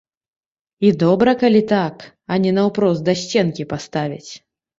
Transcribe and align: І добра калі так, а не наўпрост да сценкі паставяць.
І 0.87 0.89
добра 1.03 1.33
калі 1.43 1.61
так, 1.73 1.95
а 2.33 2.39
не 2.47 2.55
наўпрост 2.59 3.05
да 3.11 3.17
сценкі 3.21 3.69
паставяць. 3.77 4.29